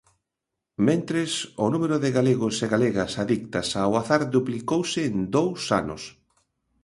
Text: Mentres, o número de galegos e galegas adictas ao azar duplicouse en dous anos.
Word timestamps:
Mentres, 0.87 1.31
o 1.63 1.65
número 1.73 1.95
de 2.03 2.09
galegos 2.17 2.55
e 2.65 2.67
galegas 2.73 3.11
adictas 3.23 3.67
ao 3.81 3.91
azar 4.01 4.21
duplicouse 4.35 5.01
en 5.09 5.15
dous 5.35 5.61
anos. 5.81 6.03